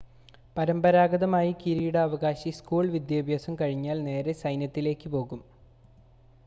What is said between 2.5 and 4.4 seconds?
school വിദ്യാഭ്യാസം കഴിഞ്ഞാൽ നേരെ